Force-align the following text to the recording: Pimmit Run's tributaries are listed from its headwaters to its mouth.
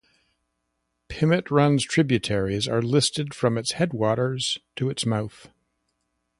Pimmit 1.09 1.51
Run's 1.51 1.85
tributaries 1.85 2.67
are 2.67 2.81
listed 2.81 3.35
from 3.35 3.55
its 3.55 3.73
headwaters 3.73 4.57
to 4.75 4.89
its 4.89 5.05
mouth. 5.05 5.47